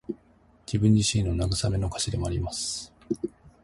[0.65, 2.91] 自分自身への慰めの歌詞でもあります。